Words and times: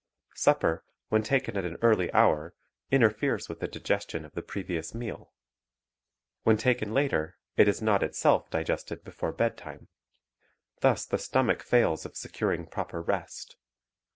Supper, 0.33 0.83
when 1.09 1.21
taken 1.21 1.55
at 1.55 1.63
an 1.63 1.77
early 1.83 2.11
hour, 2.11 2.55
interferes 2.89 3.47
with 3.47 3.59
the 3.59 3.67
digestion 3.67 4.25
of 4.25 4.31
the 4.33 4.41
previous 4.41 4.95
meal. 4.95 5.31
When 6.41 6.57
taken 6.57 6.91
later, 6.91 7.37
it 7.55 7.67
is 7.67 7.83
not 7.83 8.01
itself 8.01 8.49
digested 8.49 9.03
before 9.03 9.31
bedtime. 9.31 9.89
Thus 10.79 11.05
the 11.05 11.19
stomach 11.19 11.61
fails 11.61 12.03
of 12.07 12.15
securing 12.17 12.65
proper 12.65 12.99
rest. 12.99 13.57